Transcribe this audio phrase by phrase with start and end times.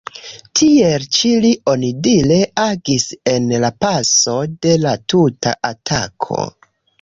[0.59, 3.05] Tiel ĉi li onidire agis
[3.35, 4.35] en la paso
[4.67, 6.41] de la tuta atako.